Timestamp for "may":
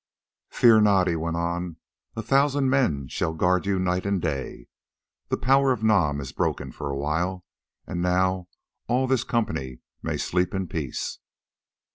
10.01-10.17